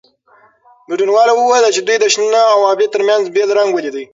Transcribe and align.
ګډونوالو 0.89 1.33
وویل 1.37 1.65
چې 1.75 1.81
دوی 1.87 1.97
د 1.99 2.05
شنه 2.13 2.41
او 2.53 2.59
ابي 2.71 2.87
ترمنځ 2.93 3.23
بېل 3.35 3.49
رنګ 3.59 3.69
ولید. 3.73 3.97